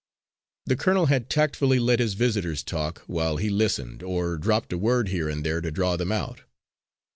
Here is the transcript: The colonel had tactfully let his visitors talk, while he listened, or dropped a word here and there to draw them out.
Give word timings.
The 0.65 0.75
colonel 0.75 1.05
had 1.05 1.29
tactfully 1.29 1.77
let 1.77 1.99
his 1.99 2.15
visitors 2.15 2.63
talk, 2.63 3.03
while 3.05 3.37
he 3.37 3.51
listened, 3.51 4.01
or 4.01 4.39
dropped 4.39 4.73
a 4.73 4.77
word 4.79 5.09
here 5.09 5.29
and 5.29 5.45
there 5.45 5.61
to 5.61 5.69
draw 5.69 5.95
them 5.95 6.11
out. 6.11 6.41